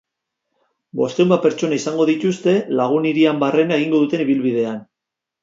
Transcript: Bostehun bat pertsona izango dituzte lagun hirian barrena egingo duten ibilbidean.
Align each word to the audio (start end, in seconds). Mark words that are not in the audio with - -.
Bostehun 1.01 1.29
bat 1.33 1.43
pertsona 1.43 1.77
izango 1.81 2.07
dituzte 2.11 2.55
lagun 2.81 3.07
hirian 3.11 3.45
barrena 3.45 3.79
egingo 3.83 4.01
duten 4.07 4.27
ibilbidean. 4.27 4.83